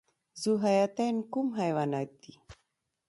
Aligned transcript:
ذوحیاتین 0.41 1.15
کوم 1.33 1.47
حیوانات 1.59 2.09
دي؟ 2.21 2.33